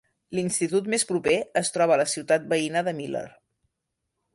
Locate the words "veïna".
2.55-2.87